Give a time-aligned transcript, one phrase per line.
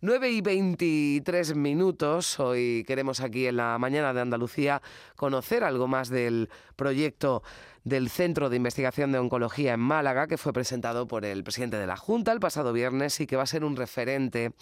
[0.00, 2.38] 9 y 23 minutos.
[2.38, 4.80] Hoy queremos aquí en la mañana de Andalucía
[5.16, 7.42] conocer algo más del proyecto
[7.82, 11.86] del Centro de Investigación de Oncología en Málaga, que fue presentado por el presidente de
[11.88, 14.52] la Junta el pasado viernes y que va a ser un referente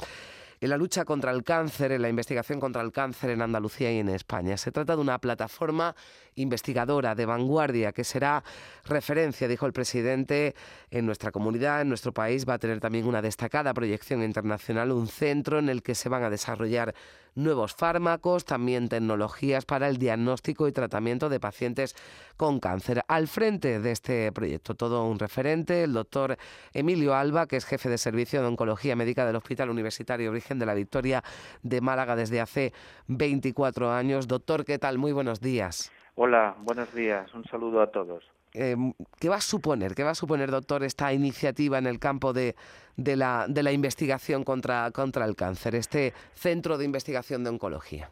[0.58, 3.98] en la lucha contra el cáncer, en la investigación contra el cáncer en Andalucía y
[3.98, 4.56] en España.
[4.56, 5.94] Se trata de una plataforma
[6.37, 8.44] investigadora de vanguardia que será
[8.84, 10.54] referencia, dijo el presidente,
[10.90, 12.48] en nuestra comunidad, en nuestro país.
[12.48, 16.23] Va a tener también una destacada proyección internacional, un centro en el que se van
[16.23, 16.95] a desarrollar
[17.34, 21.95] nuevos fármacos, también tecnologías para el diagnóstico y tratamiento de pacientes
[22.37, 23.03] con cáncer.
[23.09, 26.39] Al frente de este proyecto, todo un referente, el doctor
[26.73, 30.66] Emilio Alba, que es jefe de servicio de oncología médica del Hospital Universitario Virgen de
[30.66, 31.23] la Victoria
[31.62, 32.73] de Málaga desde hace
[33.09, 34.27] 24 años.
[34.27, 34.98] Doctor, ¿qué tal?
[34.98, 35.92] Muy buenos días.
[36.19, 37.33] Hola, buenos días.
[37.34, 38.25] Un saludo a todos.
[38.55, 42.33] Em, ¿Qué va a suponer, qué va a suponer, doctor, esta iniciativa en el campo
[42.33, 42.55] de,
[42.97, 48.11] de, la, de la investigación contra, contra el cáncer, este centro de investigación de oncología?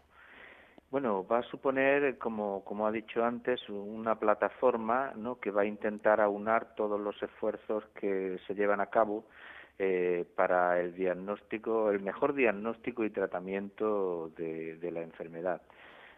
[0.91, 5.41] Bueno, va a suponer, como, como ha dicho antes, una plataforma ¿no?
[5.41, 9.25] que va a intentar aunar todos los esfuerzos que se llevan a cabo
[9.79, 15.63] eh, para el diagnóstico, el mejor diagnóstico y tratamiento de, de la enfermedad.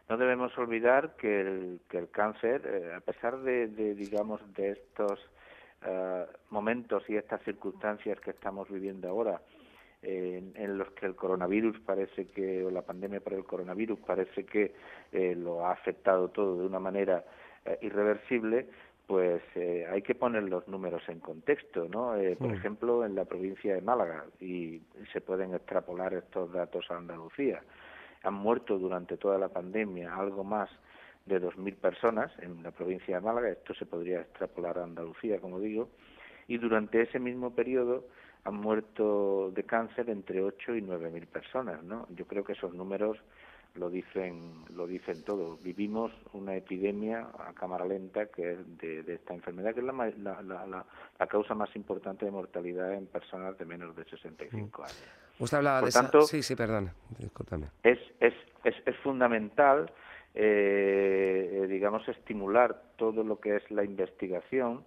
[0.09, 5.19] No debemos olvidar que el, que el cáncer, eh, a pesar de, digamos, de estos
[5.85, 9.41] eh, momentos y estas circunstancias que estamos viviendo ahora,
[10.03, 14.73] en, los que el coronavirus parece que, o la pandemia por el coronavirus parece que
[15.11, 17.25] eh, lo ha afectado todo de una manera
[17.81, 18.69] irreversible,
[19.09, 19.43] pues
[19.91, 22.15] hay que poner los números en contexto, ¿no?
[22.39, 24.81] Por ejemplo, en la provincia de Málaga, y
[25.13, 27.61] se pueden extrapolar estos datos a Andalucía
[28.27, 30.69] han muerto durante toda la pandemia algo más
[31.27, 35.61] de 2.000 personas en la provincia de Málaga, esto se podría extrapolar a Andalucía, como
[35.61, 35.89] digo,
[36.49, 38.05] y durante ese mismo periodo
[38.45, 42.07] han muerto de cáncer entre 8 y 9.000 personas, ¿no?
[42.11, 43.19] Yo creo que esos números
[43.79, 45.57] lo dicen lo dicen todo.
[45.63, 50.67] Vivimos una epidemia a cámara lenta que es de, esta enfermedad, que es la, la,
[50.67, 54.51] la, causa más importante de mortalidad en personas de menos de 65
[54.81, 54.85] mm.
[54.85, 55.09] años.
[55.39, 56.91] Usted hablaba de tanto, Sí, sí, perdón,
[57.83, 58.35] Es, es,
[58.65, 59.91] es, es fundamental,
[60.35, 64.85] eh, digamos, estimular todo lo que es la investigación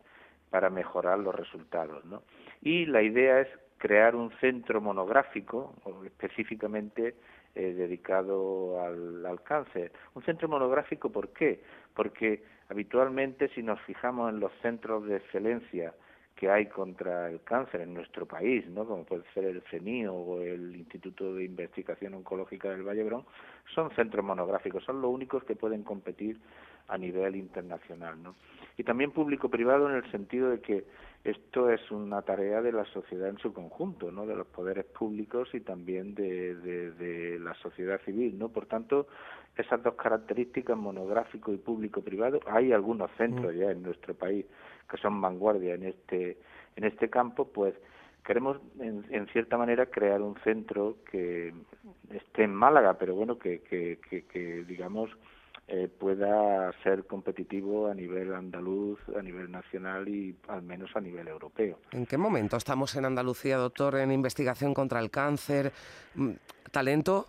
[0.50, 2.24] para mejorar los resultados, ¿no?
[2.62, 3.48] Y la idea es
[3.80, 5.74] crear un centro monográfico,
[6.06, 7.16] específicamente
[7.56, 9.92] eh, dedicado al, cáncer.
[10.14, 11.64] Un centro monográfico, ¿por qué?
[11.96, 15.94] Porque habitualmente si nos fijamos en los centros de excelencia
[16.36, 18.86] que hay contra el cáncer en nuestro país, ¿no?
[18.86, 23.26] como puede ser el CENIO o el Instituto de Investigación Oncológica del Vallebrón,
[23.74, 26.40] son centros monográficos, son los únicos que pueden competir
[26.88, 28.22] a nivel internacional.
[28.22, 28.36] ¿no?
[28.80, 30.86] Y también público-privado en el sentido de que
[31.26, 34.26] esto es una tarea de la sociedad en su conjunto, ¿no?
[34.26, 38.40] de los poderes públicos y también de, de la sociedad civil.
[38.40, 38.48] ¿no?
[38.48, 39.08] Por tanto,
[39.58, 43.58] esas dos características, monográfico y público-privado, hay algunos centros mm.
[43.58, 44.46] ya en nuestro país
[44.90, 46.38] que son vanguardia en este,
[46.78, 47.76] en este campo, pues
[48.26, 51.54] queremos en, en, cierta manera crear un centro que
[52.12, 55.10] esté en Málaga, pero bueno, que, que, que, digamos
[55.72, 56.49] eh, pueda
[56.84, 61.80] ser competitivo a nivel andaluz, a nivel nacional y al menos a nivel europeo.
[61.92, 65.72] ¿En qué momento estamos en Andalucía, doctor, en investigación contra el cáncer?
[66.16, 66.32] Mm,
[66.72, 67.28] ¿Talento?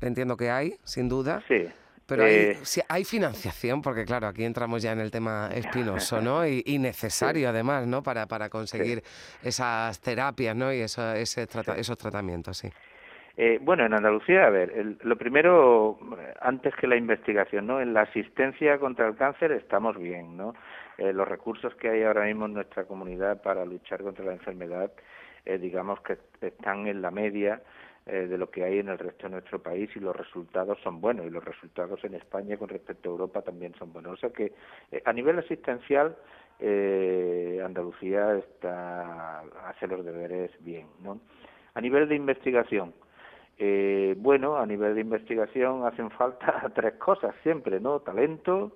[0.00, 1.42] Entiendo que hay, sin duda.
[1.46, 1.66] Sí.
[2.06, 2.58] Pero hay, eh,
[2.88, 6.44] hay financiación, porque claro, aquí entramos ya en el tema espinoso, ¿no?
[6.44, 8.02] Y, necesario además, ¿no?
[8.02, 9.04] Para, para conseguir
[9.44, 10.72] esas terapias, ¿no?
[10.72, 12.68] Y eso, ese esos tratamientos, sí.
[13.36, 15.98] Eh, bueno, en Andalucía, a ver, lo primero,
[16.40, 17.80] antes que la investigación, ¿no?
[17.80, 20.54] En la asistencia contra el cáncer estamos bien, ¿no?
[20.98, 24.90] Eh, los recursos que hay ahora mismo en nuestra comunidad para luchar contra la enfermedad,
[25.58, 27.62] digamos que están en la media
[28.06, 31.02] eh, de lo que hay en el resto de nuestro país y los resultados son
[31.02, 34.14] buenos y los resultados en España con respecto a Europa también son buenos.
[34.14, 34.52] O sea que
[34.90, 36.16] eh, a nivel asistencial
[36.58, 41.20] eh, Andalucía está hace los deberes bien, ¿no?
[41.74, 42.94] A nivel de investigación,
[43.62, 48.00] eh, bueno, a nivel de investigación hacen falta tres cosas siempre, ¿no?
[48.00, 48.72] Talento,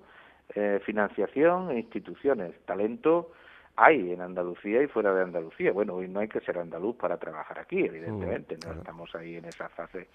[0.53, 2.53] eh, financiación e instituciones.
[2.65, 3.31] Talento
[3.77, 5.71] hay en Andalucía y fuera de Andalucía.
[5.71, 9.45] Bueno, hoy no hay que ser andaluz para trabajar aquí, evidentemente, no estamos ahí en
[9.45, 10.07] esa fase.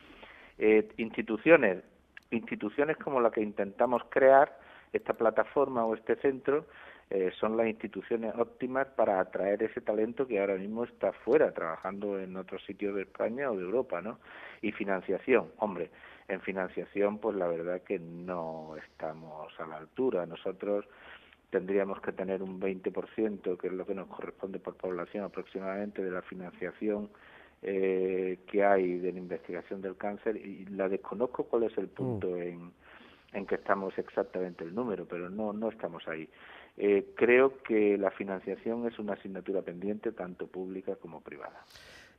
[0.56, 1.82] Eh, instituciones,
[2.30, 4.56] instituciones como la que intentamos crear,
[4.92, 6.66] esta plataforma o este centro,
[7.10, 12.20] eh, son las instituciones óptimas para atraer ese talento que ahora mismo está fuera, trabajando
[12.20, 14.20] en otros sitios de España o de Europa, ¿no?
[14.62, 15.90] Y financiación, hombre,
[16.28, 20.24] en financiación, pues la verdad que no estamos a la altura.
[20.24, 20.84] Nosotros
[21.50, 26.12] tendríamos que tener un 20%, que es lo que nos corresponde por población aproximadamente, de
[26.12, 27.10] la financiación
[27.62, 31.88] eh, que hay de la investigación del cáncer y la desconozco cuál es el mm.
[31.88, 32.72] punto en,
[33.32, 36.28] en que estamos exactamente el número, pero no, no estamos ahí.
[36.82, 41.62] Eh, creo que la financiación es una asignatura pendiente tanto pública como privada.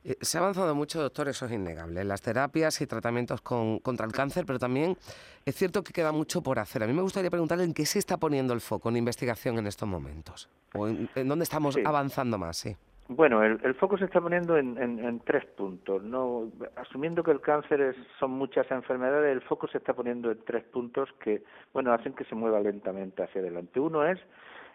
[0.04, 4.12] Eh, se ha avanzado mucho, doctor, eso es innegable, las terapias y tratamientos contra el
[4.12, 4.96] cáncer, pero también
[5.44, 6.84] es cierto que queda mucho por hacer.
[6.84, 9.66] A mí me gustaría preguntarle en qué se está poniendo el foco en investigación en
[9.66, 12.76] estos momentos, o en, dónde estamos avanzando más, sí.
[13.08, 16.04] Bueno, el, foco se está poniendo en, tres puntos.
[16.04, 20.62] No, asumiendo que el cáncer son muchas enfermedades, el foco se está poniendo en tres
[20.64, 21.42] puntos que,
[21.72, 23.80] bueno, hacen que se mueva lentamente hacia adelante.
[23.80, 24.20] Uno es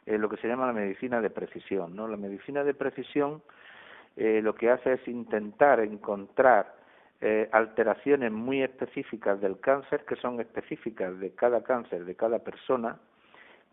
[0.08, 2.08] eh, lo que se llama la medicina de precisión, ¿no?
[2.08, 3.44] La medicina de precisión
[4.16, 6.74] eh, lo que hace es intentar encontrar
[7.22, 12.98] eh, alteraciones muy específicas del cáncer que son específicas de cada cáncer, de cada persona,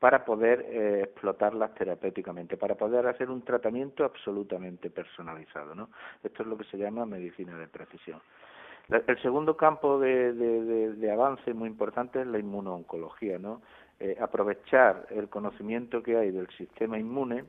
[0.00, 5.74] para poder eh, explotarlas terapéuticamente, para poder hacer un tratamiento absolutamente personalizado.
[5.74, 5.88] ¿no?
[6.22, 8.20] Esto es lo que se llama medicina de precisión.
[8.90, 13.62] el segundo campo de, de, avance muy importante es la inmunooncología, ¿no?
[14.20, 17.44] Aprovechar el conocimiento que hay del sistema inmune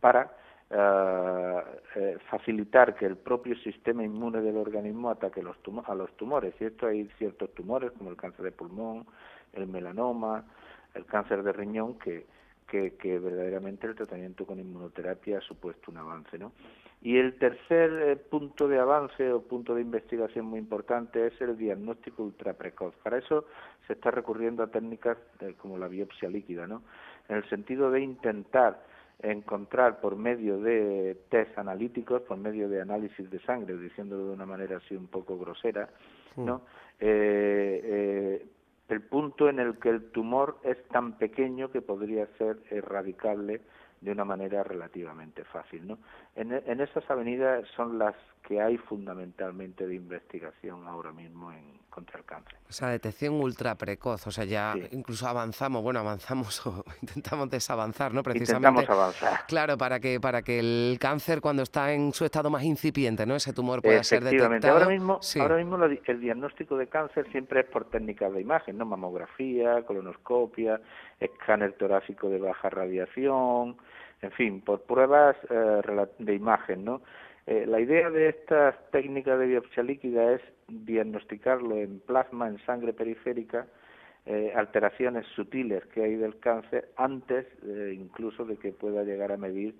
[0.00, 0.30] para
[0.68, 1.62] eh,
[1.94, 5.56] eh, facilitar que el propio sistema inmune del organismo ataque los
[5.86, 6.54] a los tumores.
[6.60, 9.06] Y hay ciertos tumores como el cáncer de pulmón,
[9.52, 10.44] el melanoma,
[10.94, 12.26] el cáncer de riñón que,
[12.66, 16.50] que, que verdaderamente el tratamiento con inmunoterapia ha supuesto un avance, ¿no?
[17.06, 21.56] Y el tercer eh, punto de avance o punto de investigación muy importante es el
[21.56, 22.96] diagnóstico ultraprecoz.
[22.96, 23.44] Para eso
[23.86, 25.16] se está recurriendo a técnicas
[25.58, 26.82] como la biopsia líquida, ¿no?
[27.28, 28.82] En el sentido de intentar
[29.22, 34.46] encontrar por medio de test analíticos, por medio de análisis de sangre, diciéndolo de una
[34.46, 35.88] manera así un poco grosera,
[36.34, 36.62] ¿no?
[36.98, 38.46] Eh, eh,
[38.88, 43.60] el punto en el que el tumor es tan pequeño que podría ser erradicable
[44.00, 45.86] de una manera relativamente fácil.
[45.86, 45.98] ¿no?
[46.34, 52.22] En, en, esas avenidas son las que hay fundamentalmente de investigación ahora mismo en, contra
[52.36, 52.58] cáncer.
[52.68, 58.22] Esa detección ultra precoz, o sea, ya incluso avanzamos, bueno, avanzamos o intentamos desavanzar, ¿no?
[58.22, 58.80] Precisamente.
[58.80, 59.46] Intentamos avanzar.
[59.46, 63.36] Claro, para que, para que el cáncer cuando está en su estado más incipiente, ¿no?
[63.36, 64.74] Ese tumor pueda ser detectado.
[64.74, 68.84] Ahora mismo, ahora mismo el diagnóstico de cáncer siempre es por técnicas de imagen, ¿no?
[68.84, 70.80] Mamografía, colonoscopia,
[71.20, 73.76] escáner torácico de baja radiación,
[74.22, 75.82] en fin, por pruebas eh,
[76.18, 77.02] de imagen, ¿no?
[77.46, 82.92] Eh, la idea de estas técnicas de biopsia líquida es diagnosticarlo en plasma, en sangre
[82.92, 83.66] periférica,
[84.26, 87.46] eh, alteraciones sutiles que hay del cáncer antes
[87.92, 89.76] incluso de que pueda llegar a medir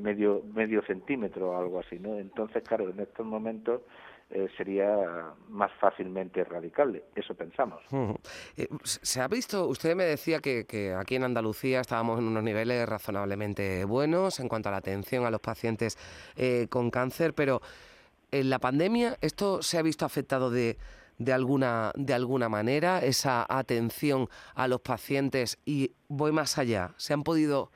[0.00, 2.18] medio medio centímetro o algo así, ¿no?
[2.18, 3.82] Entonces, claro, en estos momentos
[4.34, 7.04] eh, sería más fácilmente erradicable.
[7.14, 7.82] Eso pensamos.
[8.56, 12.88] Eh, se ha visto, usted me decía que, aquí en Andalucía estábamos en unos niveles
[12.88, 15.98] razonablemente buenos en cuanto a la atención a los pacientes
[16.34, 17.60] eh, con cáncer, pero
[18.30, 20.78] en la pandemia esto se ha visto afectado de,
[21.18, 27.12] de alguna, de alguna manera, esa atención a los pacientes y voy más allá, se
[27.12, 27.70] han podido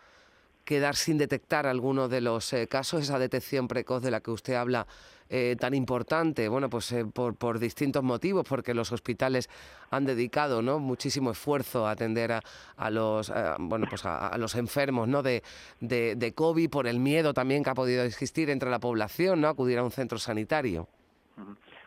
[0.67, 4.87] quedar sin detectar algunos de los casos, esa detección precoz de la que usted habla
[5.31, 6.49] eh, tan importante?
[6.49, 9.49] Bueno, pues eh, por, por, distintos motivos, porque los hospitales
[9.91, 10.79] han dedicado ¿no?
[10.79, 12.43] muchísimo esfuerzo a atender a,
[12.77, 15.23] a los, bueno, pues a, los enfermos ¿no?
[15.23, 15.43] de,
[15.81, 19.49] de, de, COVID, por el miedo también que ha podido existir entre la población, ¿no?
[19.49, 20.89] acudir a un centro sanitario.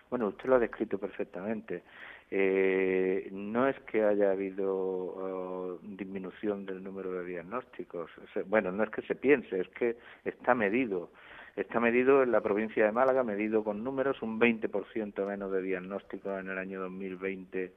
[0.10, 1.84] Bueno, usted lo ha descrito perfectamente.
[2.32, 8.12] Eh, no es que haya habido disminución del número de diagnósticos.
[8.46, 11.10] Bueno, no es que se piense, es que está medido.
[11.56, 16.40] Está medido en la provincia de Málaga, medido con números, un 20% menos de diagnósticos
[16.40, 17.72] en el año 2020, eh,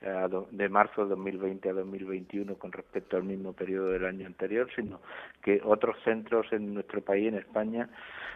[0.00, 5.00] de marzo de 2020 a 2021 con respecto al mismo periodo del año anterior, sino
[5.42, 7.88] que otros centros en nuestro país, en España,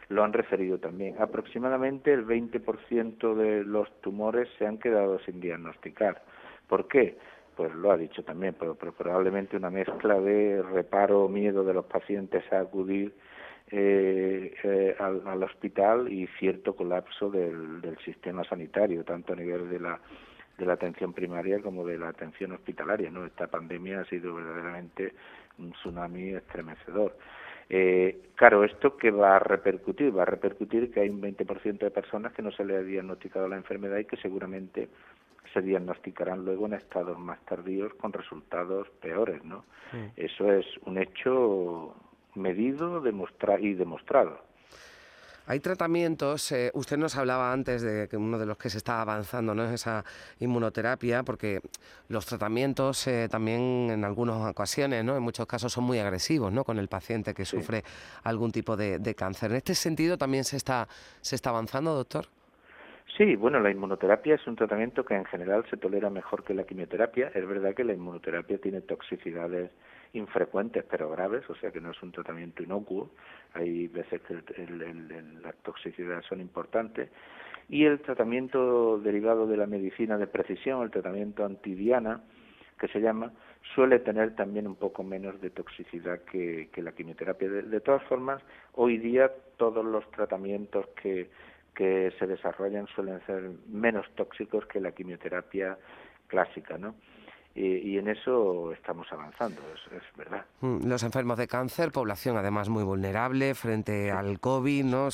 [0.09, 1.17] lo han referido también.
[1.21, 6.23] Aproximadamente el 20% de los tumores se han quedado sin diagnosticar.
[6.69, 7.19] ¿Por qué?
[7.55, 12.51] Pues lo ha dicho también, pero, probablemente una mezcla de reparo, miedo de los pacientes
[12.53, 13.13] a acudir
[13.71, 20.01] eh, eh, al, hospital y cierto colapso del sistema sanitario, tanto a nivel de la
[20.59, 23.11] de la atención primaria como de la atención hospitalaria.
[23.11, 23.25] ¿no?
[23.25, 25.15] Esta pandemia ha sido verdaderamente
[25.59, 27.17] un tsunami estremecedor.
[27.71, 30.17] Eh, claro, ¿esto que va a repercutir?
[30.17, 33.47] Va a repercutir que hay un 20% de personas que no se le ha diagnosticado
[33.47, 34.89] la enfermedad y que seguramente
[35.53, 39.65] se diagnosticarán luego en estados más tardíos con resultados peores, ¿no?
[40.17, 41.95] Eso es un hecho
[42.35, 44.41] medido demostra y demostrado.
[45.51, 49.01] Hay tratamientos, eh, usted nos hablaba antes de que uno de los que se está
[49.01, 50.05] avanzando no es esa
[50.41, 51.61] inmunoterapia, porque
[52.11, 55.17] los tratamientos eh, también en algunas ocasiones, ¿no?
[55.17, 56.65] en muchos casos son muy agresivos ¿no?
[56.65, 57.83] con el paciente que sufre
[58.25, 59.51] algún tipo de, de, cáncer.
[59.53, 60.87] ¿En este sentido también se está,
[61.23, 62.27] se está avanzando, doctor?
[63.17, 66.65] Sí, bueno, la inmunoterapia es un tratamiento que en general se tolera mejor que la
[66.65, 67.33] quimioterapia.
[67.35, 69.71] Es verdad que la inmunoterapia tiene toxicidades
[70.13, 73.11] infrecuentes pero graves, o sea que no es un tratamiento inocuo.
[73.55, 74.35] Hay veces que
[75.43, 77.11] las toxicidades son importantes.
[77.69, 82.23] Y el tratamiento derivado de la medicina de precisión, el tratamiento antidiana,
[82.79, 83.33] que se llama,
[83.75, 87.49] suele tener también un poco menos de toxicidad que, la quimioterapia.
[87.49, 88.41] de, todas formas,
[88.75, 91.29] hoy día todos los tratamientos que
[91.79, 95.79] que se desarrollan suelen ser menos tóxicos que la quimioterapia
[96.27, 96.97] clásica, ¿no?
[97.61, 100.45] Y, en eso estamos avanzando, es, verdad.
[100.61, 105.09] Mm, los enfermos de cáncer, población además muy vulnerable frente al COVID, ¿no?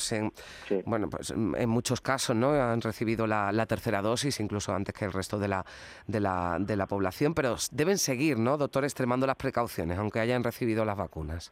[0.85, 2.51] Bueno, pues en muchos casos, ¿no?
[2.51, 5.65] Han recibido la, tercera dosis, incluso antes que el resto de la,
[6.05, 10.43] de la, de la población, pero deben seguir, ¿no, doctor, extremando las precauciones, aunque hayan
[10.43, 11.51] recibido las vacunas.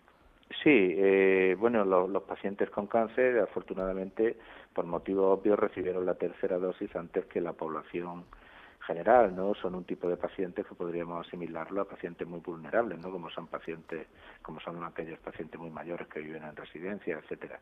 [0.61, 4.37] Sí, eh, bueno, los pacientes con cáncer, afortunadamente,
[4.73, 8.25] por motivos obvios, recibieron la tercera dosis antes que la población
[8.85, 9.53] general, ¿no?
[9.55, 13.11] Son un tipo de pacientes que podríamos asimilarlo a pacientes muy vulnerables, ¿no?
[13.11, 14.07] Como son pacientes,
[14.41, 17.59] como son aquellos pacientes muy mayores que viven en residencia, etcétera.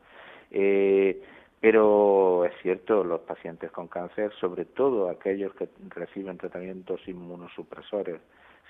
[0.50, 1.22] Eh,
[1.60, 8.20] pero es cierto, los pacientes con cáncer, sobre todo aquellos que reciben tratamientos inmunosupresores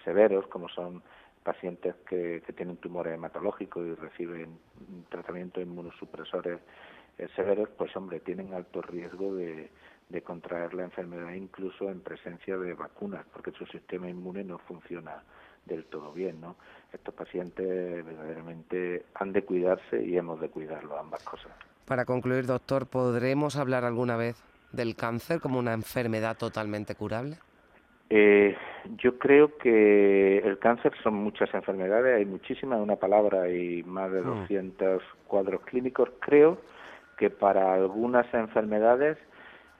[0.04, 1.02] severos, como son
[1.42, 4.58] pacientes que, tienen tumores hematológicos y reciben
[5.08, 6.60] tratamientos inmunosupresores
[7.18, 9.70] eh, severos, pues hombre, tienen alto riesgo de,
[10.20, 15.22] contraer la enfermedad incluso en presencia de vacunas, porque su sistema inmune no funciona
[15.64, 16.56] del todo bien, ¿no?
[16.92, 21.52] Estos pacientes verdaderamente han de cuidarse y hemos de cuidarlo, ambas cosas.
[21.86, 24.42] Para concluir, doctor, ¿podremos hablar alguna vez
[24.72, 27.36] del cáncer como una enfermedad totalmente curable?
[28.10, 28.54] Eh,
[28.98, 34.20] yo creo que el cáncer son muchas enfermedades, hay muchísimas, una palabra y más de
[34.20, 35.28] 200 hmm.
[35.28, 36.10] cuadros clínicos.
[36.20, 36.58] Creo
[37.16, 39.16] que para algunas enfermedades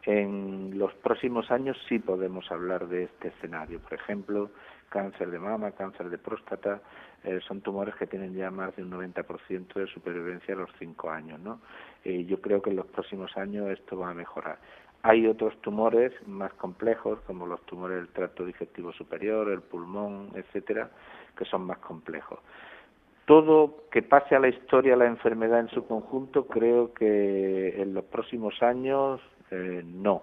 [0.05, 3.81] en los próximos años sí podemos hablar de este escenario.
[3.81, 4.51] Por ejemplo,
[4.89, 6.81] cáncer de mama, cáncer de próstata,
[7.25, 11.11] eh, son tumores que tienen ya más de un 90% de supervivencia a los 5
[11.11, 11.39] años.
[11.41, 11.61] ¿no?
[12.05, 14.59] Eh, yo creo que en los próximos años esto va a mejorar.
[15.05, 20.91] Hay otros tumores más complejos, como los tumores del tracto digestivo superior, el pulmón, etcétera,
[21.37, 22.39] que son más complejos.
[23.25, 28.05] Todo que pase a la historia la enfermedad en su conjunto, creo que en los
[28.05, 29.21] próximos años
[29.53, 30.23] eh, no,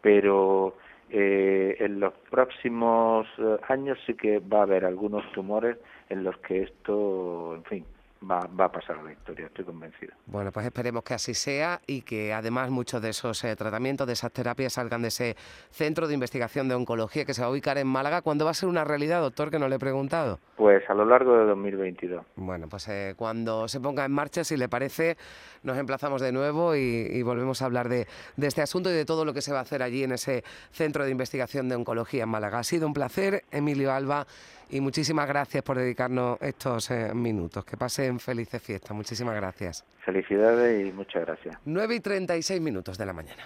[0.00, 0.76] pero
[1.10, 5.76] eh, en los próximos eh, años sí que va a haber algunos tumores
[6.08, 7.84] en los que esto, en fin,
[8.28, 10.12] va, va a pasar a la historia, estoy convencido.
[10.26, 14.12] Bueno, pues esperemos que así sea y que además muchos de esos eh, tratamientos, de
[14.12, 15.36] esas terapias salgan de ese
[15.70, 18.22] centro de investigación de oncología que se va a ubicar en Málaga.
[18.22, 20.38] ¿Cuándo va a ser una realidad, doctor, que no le he preguntado?
[20.56, 22.24] Pues a lo largo de 2022.
[22.36, 25.16] Bueno, pues eh, cuando se ponga en marcha, si le parece,
[25.62, 28.06] nos emplazamos de nuevo y, volvemos a hablar de,
[28.36, 30.44] de este asunto y de todo lo que se va a hacer allí en ese
[30.70, 32.60] centro de investigación de oncología en Málaga.
[32.60, 34.26] Ha sido un placer, Emilio Alba
[34.70, 37.64] y muchísimas gracias por dedicarnos estos eh, minutos.
[37.64, 38.96] Que pasen felices fiestas.
[38.96, 39.84] Muchísimas gracias.
[40.04, 41.58] Felicidades y muchas gracias.
[41.64, 43.42] 9 y 36 minutos de la mañana.